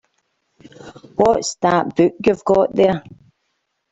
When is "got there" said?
2.43-3.03